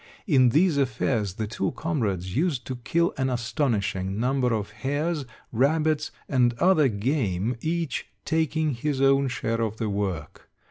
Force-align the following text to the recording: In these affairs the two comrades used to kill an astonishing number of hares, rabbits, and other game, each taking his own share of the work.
In 0.25 0.49
these 0.49 0.77
affairs 0.77 1.35
the 1.35 1.45
two 1.45 1.73
comrades 1.73 2.35
used 2.35 2.65
to 2.65 2.77
kill 2.77 3.13
an 3.19 3.29
astonishing 3.29 4.19
number 4.19 4.51
of 4.51 4.71
hares, 4.71 5.25
rabbits, 5.51 6.09
and 6.27 6.55
other 6.55 6.87
game, 6.87 7.55
each 7.61 8.07
taking 8.25 8.71
his 8.73 8.99
own 8.99 9.27
share 9.27 9.61
of 9.61 9.77
the 9.77 9.89
work. 9.91 10.49